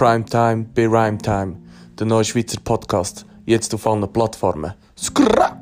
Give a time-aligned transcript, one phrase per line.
[0.00, 1.58] Primetime bei Rhymetime,
[1.98, 4.72] der neue Schweizer Podcast, jetzt auf allen Plattformen.
[4.96, 5.59] Skrrra!